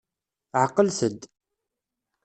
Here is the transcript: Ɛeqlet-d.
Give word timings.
Ɛeqlet-d. 0.61 1.21